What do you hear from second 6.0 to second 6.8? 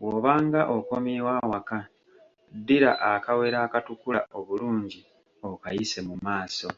mu maaso.